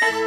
[0.00, 0.22] Bye.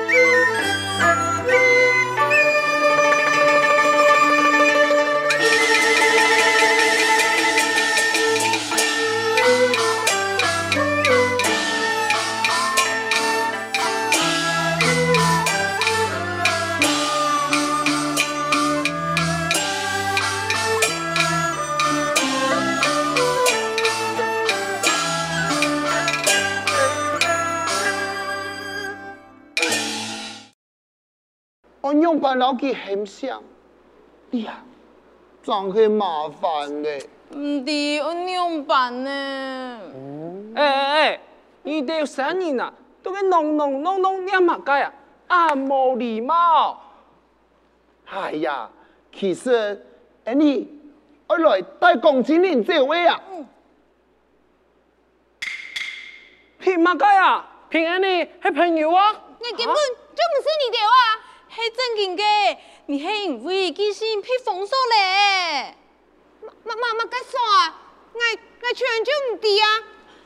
[32.59, 33.41] 用把老几很想，
[34.31, 34.63] 哎呀，
[35.41, 37.05] 真去麻烦嘅。
[37.35, 39.80] 唔知我点办呢？
[40.55, 41.22] 哎哎哎，
[41.63, 44.94] 你哋生人啊，都给弄弄弄弄念乜解啊？
[45.27, 46.82] 啊，冇礼貌！
[48.05, 48.70] 哎呀，
[49.13, 49.85] 其实，
[50.26, 50.68] 哎你，
[51.27, 53.21] 我来带龚经理这位啊。
[56.60, 57.46] 凭乜解啊？
[57.70, 59.12] 凭安尼系朋友啊？
[59.40, 61.29] 你根本就唔是你哋啊！
[61.59, 65.75] 系正经嘅，你系因为记性被封锁咧。
[66.41, 67.81] 乜乜乜乜说啊？
[68.13, 69.67] 我我全就唔知啊！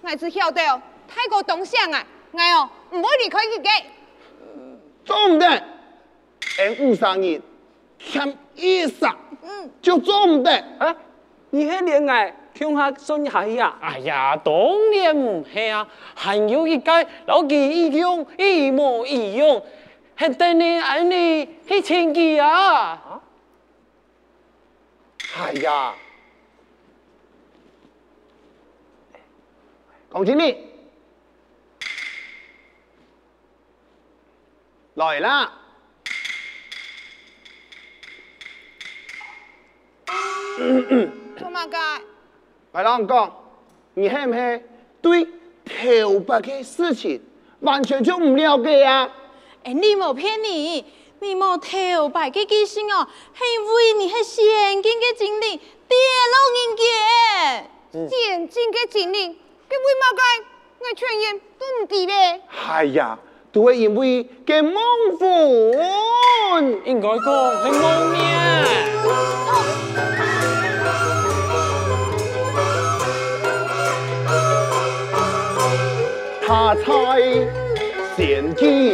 [0.03, 0.61] 我只晓得
[1.07, 3.83] 太过东乡啊，我哦唔会离开佢嘅。
[5.03, 5.47] 做唔得，
[6.59, 7.41] 俺五三年
[7.99, 9.05] 欠一十，
[9.41, 10.51] 嗯，就做唔得。
[10.77, 10.95] 啊，
[11.49, 13.75] 你系恋爱听下信下呀？
[13.81, 14.53] 哎呀，当
[14.91, 19.41] 然唔系啊，还有一个老几一样一模一
[20.17, 23.21] 样，系等你爱你去签字啊！
[25.35, 25.95] 哎呀，
[30.09, 30.55] 龚经理，
[34.93, 35.51] 来啦！
[41.35, 42.01] 做乜嘅？
[42.73, 43.33] 来啦，我讲，
[43.95, 44.63] 你系唔系
[45.01, 45.25] 对
[45.65, 47.19] 头发嘅事情
[47.61, 49.09] 完全就唔了解啊？
[49.63, 50.83] 哎，你莫骗你，
[51.19, 55.97] 你莫偷白嘅记性哦，是因为你是现金的经理跌
[56.33, 60.43] 落人嘅，现金的经理，佮为乜嘅？
[60.79, 62.41] 我全然都唔知咧。
[62.67, 63.17] 哎呀，
[63.53, 64.83] 都系因为佮孟
[65.17, 65.73] 父。
[66.85, 67.19] 应该讲
[67.63, 68.21] 系冇面。
[76.45, 76.83] 他猜
[78.15, 78.92] 现今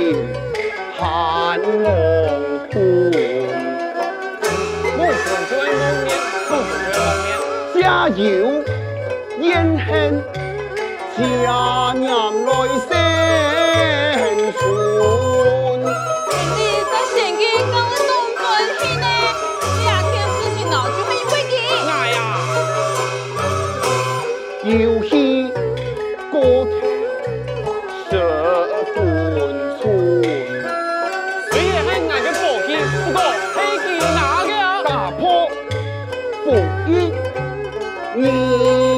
[36.85, 38.25] 你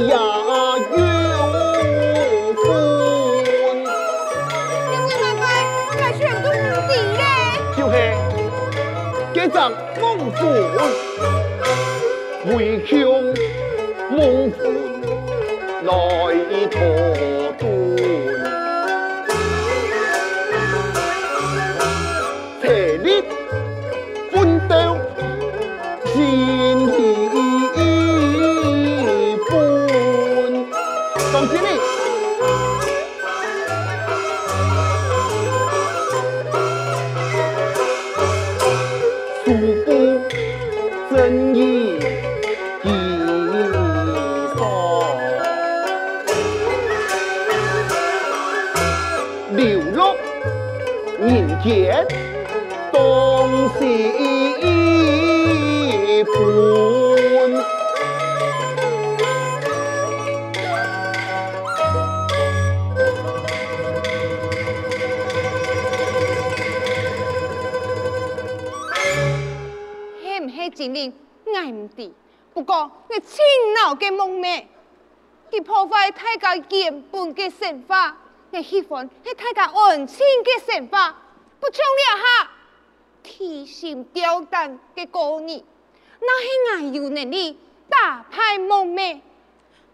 [0.07, 0.13] 呀
[0.89, 0.99] 有
[2.55, 2.65] 分。
[4.87, 5.43] 你为乜嘅？
[5.97, 6.53] 我全都唔
[6.87, 7.23] 知咧。
[7.77, 7.93] 就是
[9.33, 9.59] 这张
[9.99, 10.01] 孟
[10.31, 10.39] 父
[12.55, 12.91] 为向
[51.33, 52.05] 人间
[52.91, 54.11] 东西
[56.25, 56.33] 半。
[70.21, 71.13] 系唔系经理？
[71.45, 72.11] 我唔知。
[72.53, 73.39] 不过我亲
[73.81, 74.65] 脑嘅梦寐，
[75.49, 78.17] 佢破坏大家原本嘅神话，
[78.51, 81.20] 我喜欢系大家安静嘅神话，
[81.61, 82.51] 不唱了哈
[83.21, 85.63] 提心吊胆嘅歌儿，
[86.19, 87.55] 那系我有能力
[87.87, 89.21] 打败梦寐。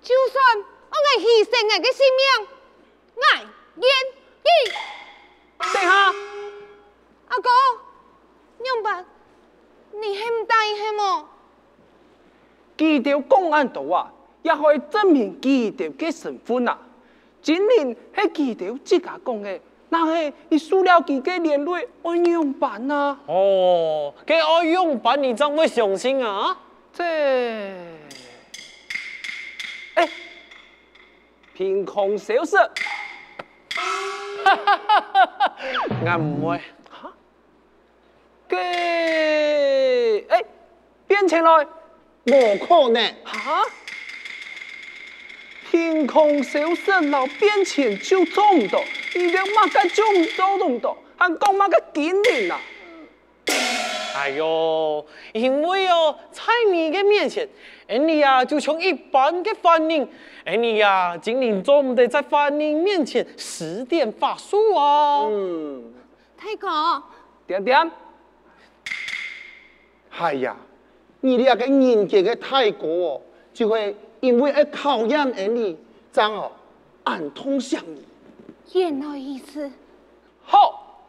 [0.02, 2.48] 就算我爱牺牲我的性命，
[3.16, 3.22] 我
[3.76, 3.86] 愿
[4.46, 4.50] 意。
[5.60, 6.14] 等下，
[7.28, 7.50] 阿哥，
[8.64, 9.06] 样办？
[9.92, 11.30] 你还唔答应系么？
[12.78, 14.14] 记条公安图啊，
[14.44, 16.80] 也可以证明记条嘅身份啊。
[17.42, 23.18] 今年系记条自家讲嘅，那嘿你输了几个连累安用版啊？
[23.26, 26.58] 哦，给我用版你怎会相信啊？
[26.94, 27.04] 这，
[29.94, 30.10] 哎，
[31.54, 35.54] 凭空消失，哈哈哈哈哈！
[36.02, 37.14] 我唔会，哈？
[38.48, 40.44] 给，哎，
[41.08, 41.68] 变起来，
[42.26, 43.64] 无可能，哈？
[45.70, 48.82] 凭空消失，老变钱就中到，
[49.16, 50.06] 你连乜个中
[50.38, 52.60] 都中到，还讲马个经历啊？
[54.16, 56.42] 哎呦，因为哦，在
[56.72, 57.48] 你嘅面前，
[57.88, 60.08] 你呀就像一般嘅凡人，
[60.60, 65.28] 你呀今年总唔得在凡人面前施点法术啊。
[65.30, 65.94] 嗯，
[66.36, 67.04] 大哥，
[67.46, 67.92] 点点，
[70.18, 70.58] 系呀，
[71.22, 73.22] 你哋个人格嘅太过哦，
[73.54, 75.78] 就会因为要考验你，
[76.12, 76.52] 将哦
[77.04, 78.04] 暗通向你。
[78.74, 79.72] 原来意思，
[80.44, 81.06] 好，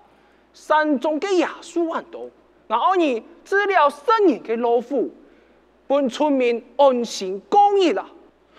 [0.52, 2.30] 山中嘅野树很多。
[2.66, 5.10] 然后你治疗生人嘅老虎，
[5.86, 8.06] 本村民安心公益了。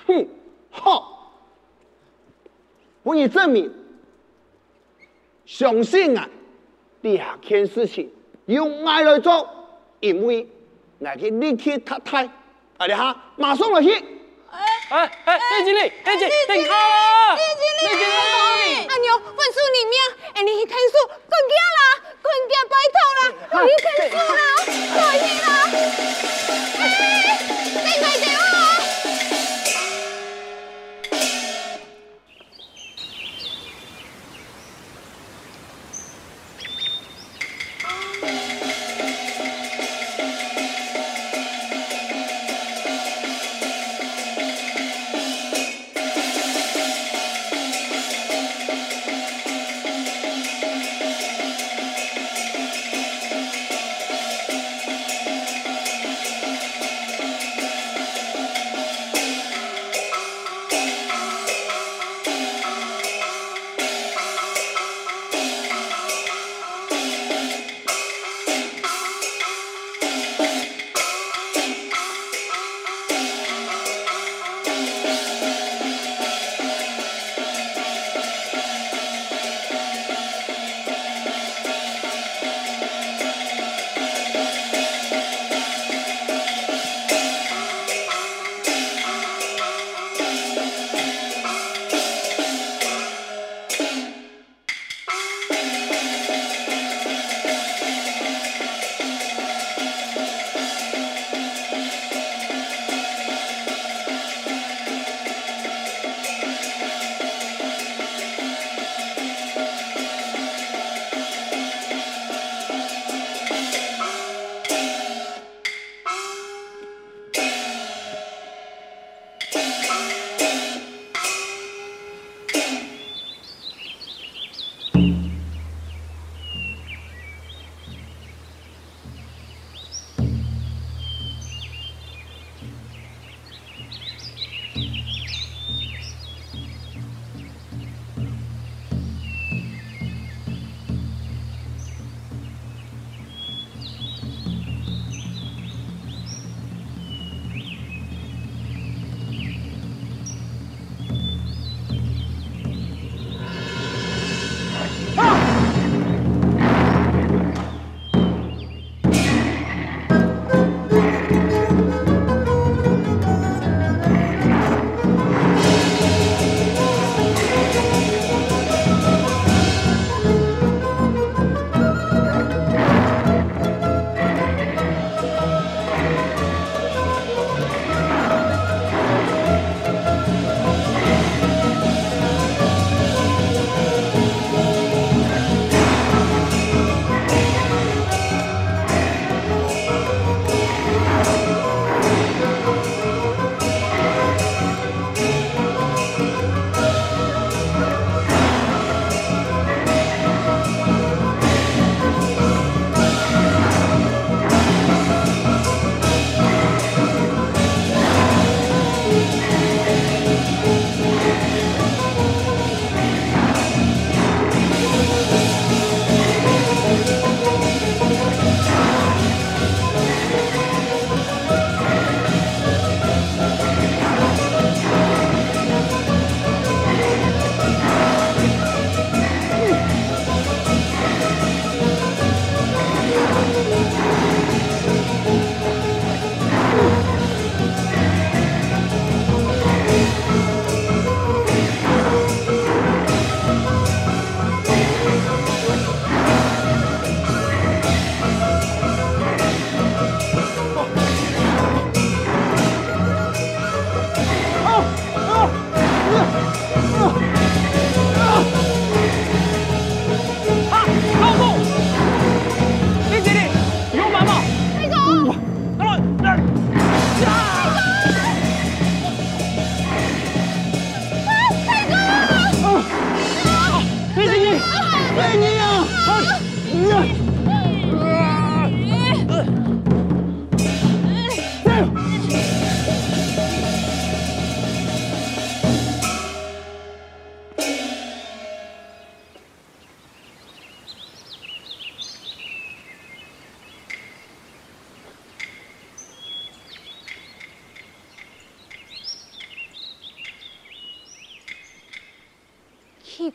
[0.08, 0.28] 哼，
[0.72, 1.32] 好，
[3.04, 3.72] 我以证明，
[5.46, 6.28] 相信啊，
[7.02, 8.12] 两件事情
[8.48, 9.48] 用爱来做，
[10.00, 10.48] 因为
[10.98, 12.26] 我去立刻太太，
[12.78, 14.04] 啊你哈，马上来去。
[14.90, 20.02] 哎哎，李经理，李经理，等下啦，李经理，阿牛，分数里面，
[20.34, 21.82] 哎，你去看书，困觉啦，
[22.24, 23.22] 困觉拜托啦，
[23.64, 24.42] 你去看书啦，
[24.96, 25.48] 可以啦，
[26.80, 26.82] 哎，
[27.86, 28.49] 你快点！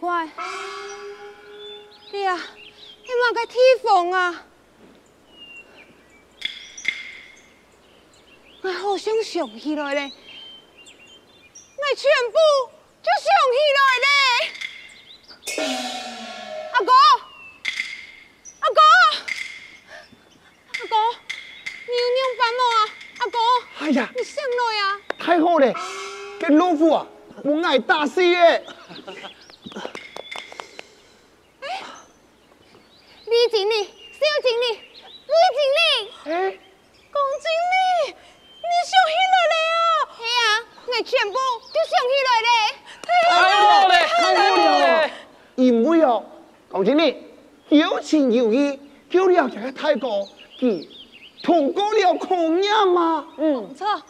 [0.04, 0.28] 怪，
[2.12, 4.44] 你呀，你哪个地方啊？
[8.60, 10.12] 我好想想起来嘞，
[11.78, 12.36] 我全部
[13.02, 14.06] 就想起来嘞。
[16.74, 16.92] 阿哥，
[18.60, 18.80] 阿哥，
[20.68, 20.94] 阿哥，
[21.86, 22.78] 你有没有烦我啊？
[23.20, 23.38] 阿哥，
[23.80, 25.00] 哎呀，你上来呀！
[25.18, 25.72] 太好嘞，
[26.38, 27.06] 跟老夫啊，
[27.42, 28.62] 我爱大事耶！
[33.34, 35.86] 李经理、萧经理、李经理，
[36.26, 36.30] 哎，
[37.10, 38.14] 龚经理，
[38.62, 39.76] 你想起来了啊？
[40.16, 40.38] 系啊，
[40.86, 42.48] 我全部都想起来了。
[43.02, 43.10] 太
[43.60, 44.14] 好了，太
[44.50, 45.10] 好了！
[45.56, 46.24] 因为哦，
[46.70, 47.26] 龚经理
[47.70, 48.78] 有情有义，
[49.10, 50.08] 救了这个太哥，
[50.60, 50.88] 佢
[51.42, 53.26] 通过了考验嘛。
[53.36, 54.00] 嗯，不错。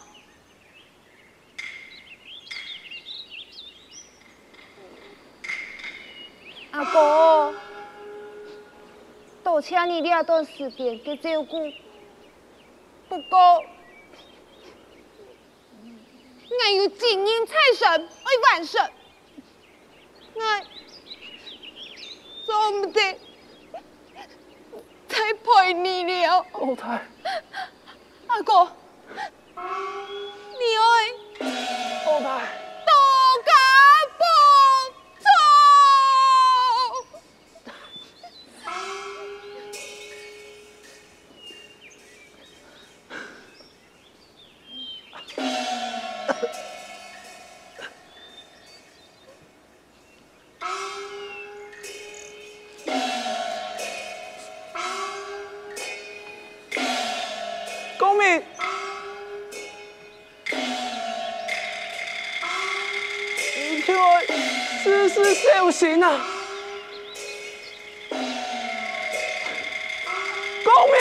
[6.69, 7.55] 阿哥，
[9.45, 11.71] 多谢你了段时间的照顾。
[13.07, 13.37] 不过，
[16.49, 18.89] 我有金银财神为完成，
[20.33, 20.41] 我
[22.43, 23.19] 做唔得
[25.07, 26.43] 再陪你了。
[26.51, 27.05] 老太，
[28.25, 28.67] 阿哥，
[29.53, 30.83] 你爱
[32.07, 32.64] 老太，
[70.75, 70.97] 公明，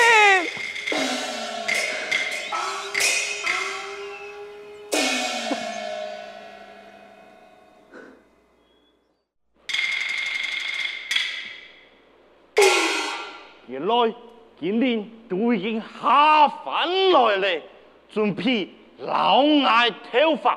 [13.66, 14.14] 原来
[14.60, 17.62] 今天都已经下凡来了，
[18.08, 20.56] 准备老爱头发，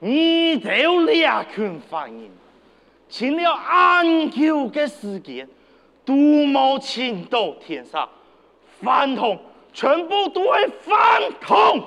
[0.00, 2.28] 你就两群反应，
[3.08, 5.48] 请了安久的时间，
[6.04, 8.08] 都冇请到天上，
[8.82, 9.38] 饭桶，
[9.74, 11.84] 全部都为凡桶。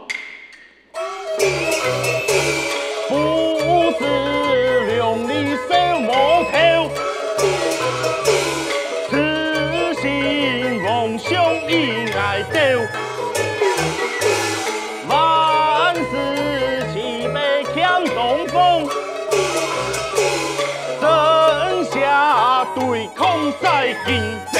[3.09, 4.05] 父子
[4.95, 6.89] 两里生魔头，
[9.09, 11.31] 痴心妄想
[11.67, 11.71] 伊
[12.15, 12.79] 爱丢，
[15.09, 16.01] 万事
[18.13, 18.87] 东风，
[23.15, 24.52] 抗再见。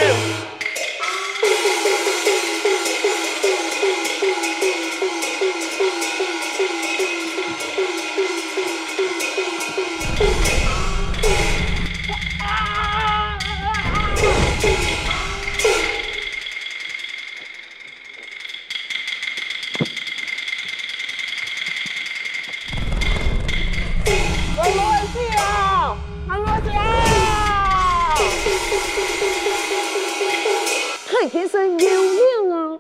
[31.23, 31.29] 朝。
[31.29, 32.79] 太天生有命啊！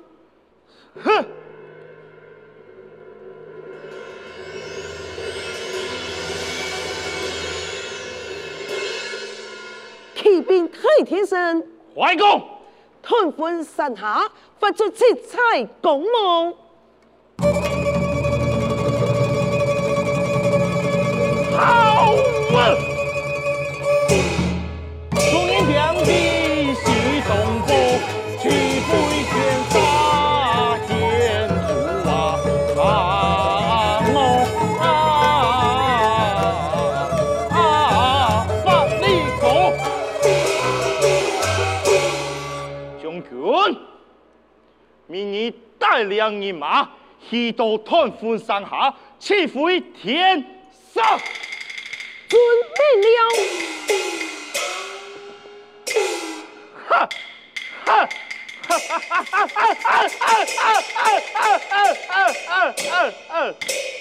[1.01, 1.25] 哼！
[10.15, 12.41] 骑兵太天生，怀公，
[13.01, 16.53] 屯军山下，发出七彩光芒。
[21.55, 22.15] 好
[22.57, 22.92] 啊！
[45.13, 46.89] 明日带领人马
[47.29, 50.43] 去到团风山下，起飞天
[50.91, 51.19] 上。
[52.27, 52.41] 准
[52.73, 53.15] 备了。
[56.87, 57.07] 哈！
[57.85, 58.09] 哈！
[58.67, 58.79] 哈！
[58.79, 58.89] 哈！
[58.89, 59.45] 哈！
[59.45, 59.45] 哈！
[59.45, 60.41] 哈！
[60.97, 61.53] 哈！
[61.69, 62.25] 哈！
[62.47, 62.73] 哈！
[63.29, 63.53] 哈！
[63.59, 63.92] 天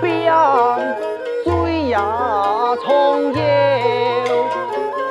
[0.00, 0.78] 真打表，
[1.44, 1.50] 水
[1.82, 1.96] 也
[2.84, 3.38] 重游，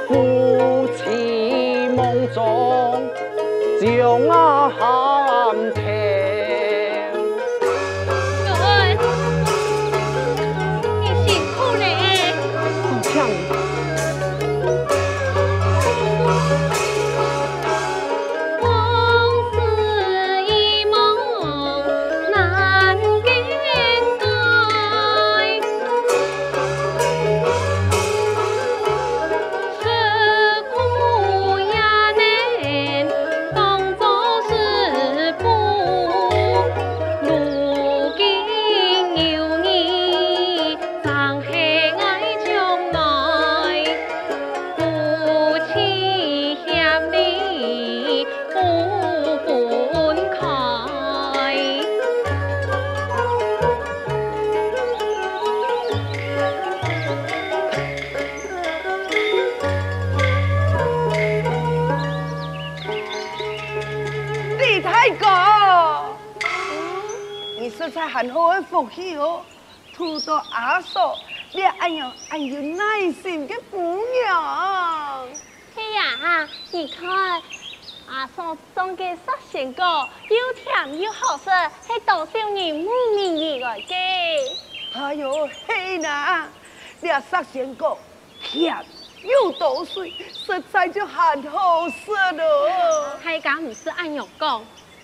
[0.08, 2.40] 夫妻梦中
[3.82, 4.36] 将啊
[68.96, 69.42] 好的福气哦，
[69.94, 71.18] 土到阿嫂，
[71.52, 73.78] 你哎呀哎有耐心的姑
[74.24, 75.28] 娘。
[75.76, 77.42] 嘿呀，你看，
[78.08, 81.50] 阿嫂种嘅杀仙果又甜又好食，
[81.82, 83.96] 系多少人慕名而来嘅。
[84.94, 86.48] 哎呦，嘿呐，
[87.02, 87.98] 你啊杀仙果
[88.42, 88.74] 甜
[89.24, 93.20] 又多水，实在就很好食咯。
[93.22, 94.64] 系讲唔是按样讲，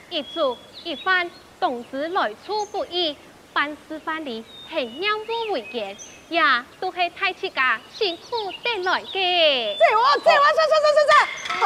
[0.10, 3.18] 一煮一饭，动之来处不易，
[3.54, 5.98] 办事办理系任务为严，
[6.30, 6.42] 也
[6.80, 9.78] 都系太戚家辛苦得来嘅。
[9.78, 11.14] 这我这我这这这这这，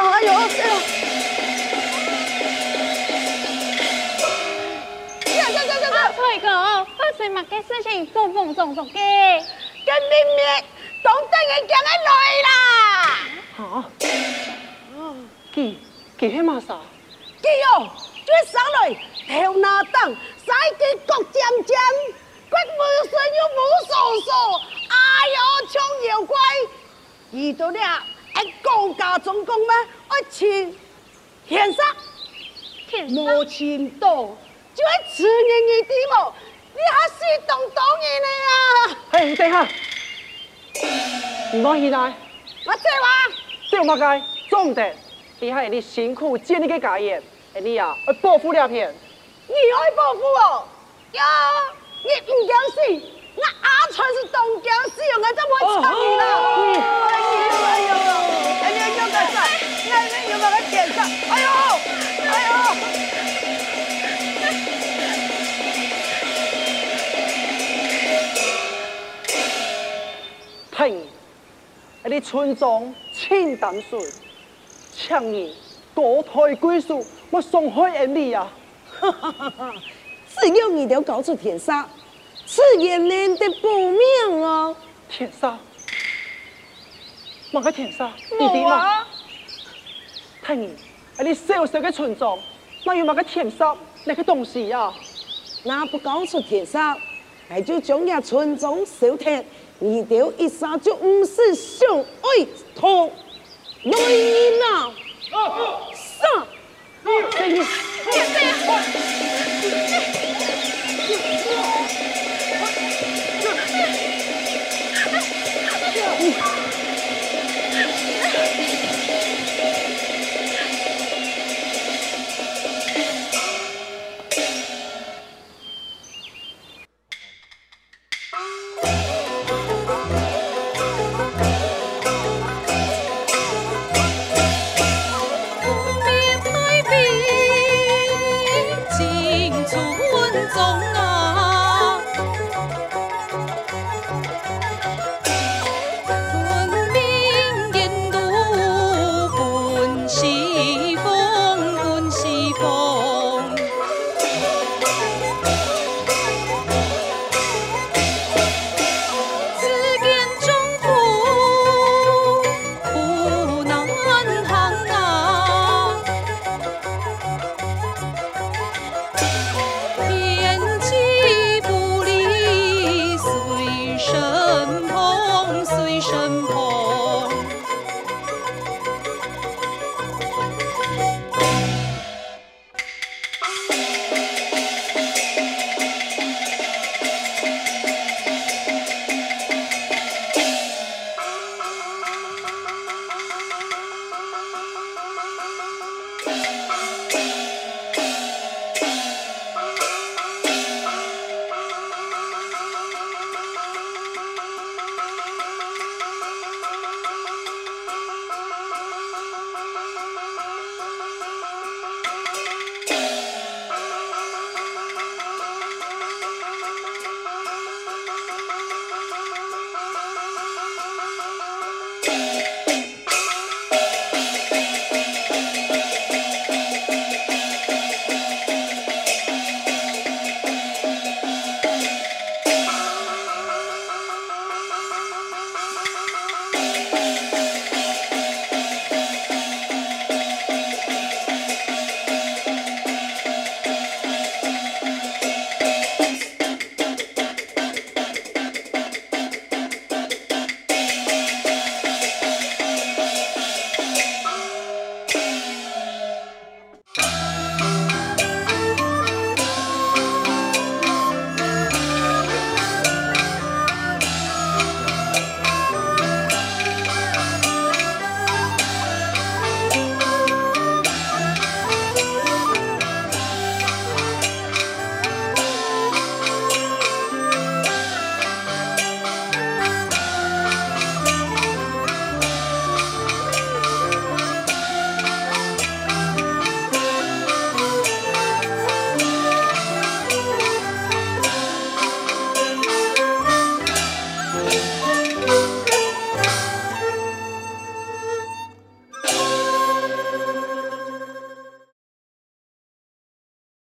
[0.22, 0.56] 呦，这
[5.32, 5.92] 这这这这。
[6.14, 9.44] 翠哥，不水物嘅事情做梦做做嘅。
[9.84, 10.40] 跟明明
[11.02, 12.10] 当真嘅叫佢来
[12.46, 12.48] 啦！
[13.58, 13.60] 啊，
[15.54, 15.56] 记
[16.18, 16.80] 记起嘛啥？
[17.42, 17.88] 基友，
[18.24, 18.80] 追上来，
[19.28, 21.76] 头拿灯，使佢各渐渐，
[22.48, 24.28] 骨无神又无所数，
[24.88, 24.94] 哎
[25.34, 26.38] 呦，像妖怪！
[27.32, 27.78] 遇到了，
[28.36, 29.68] 一高家总共咩？
[30.10, 30.74] 一钱
[31.46, 31.82] 天杀，
[32.88, 34.36] 天无钱多，
[34.74, 36.34] 就系此人而啲么？
[36.74, 37.14] 你还是
[37.46, 38.98] 当当然的啊！
[39.10, 39.68] 嘿，等下，
[41.54, 43.06] 唔讲现在，我这话。
[43.68, 44.94] 这么解，总得，
[45.40, 47.20] 你系你辛苦建立个家业，
[47.54, 48.94] 而你啊，要报复了片。
[49.48, 50.66] 你爱报复我？
[51.12, 51.22] 呀，
[52.02, 52.76] 你唔讲事，
[53.36, 56.22] 我阿川是当讲事，我真会撑你啦！
[57.06, 57.14] 哎
[57.46, 57.88] 呦哎呦，
[58.62, 59.36] 哎呀，要个啥？
[59.88, 60.98] 那那有个点上，
[61.30, 61.46] 哎呦，
[62.28, 62.50] 哎呦！
[70.76, 71.08] 听，
[72.02, 73.98] 而你村庄清淡水，
[74.92, 75.50] 强人
[75.94, 78.50] 高抬贵树，我伤害人你啊！
[80.38, 81.88] 只要你都搞出天杀，
[82.46, 84.76] 此言难得不妙啊！
[85.08, 85.58] 天杀，
[87.52, 88.12] 莫个天杀？
[88.30, 88.76] 你冇点啊？
[88.76, 89.08] 啊！
[90.46, 90.76] 听人，
[91.18, 92.38] 而你小小嘅村庄，
[92.84, 94.92] 哪有莫个天杀那个东西啊？
[95.64, 96.96] 那不告诉天杀，
[97.48, 99.44] 那就将呀村庄烧铁，
[99.78, 103.10] 你丢一杀就唔是相爱同
[103.82, 104.92] 女人啊！
[105.94, 106.46] 杀！
[107.08, 107.72] Oh!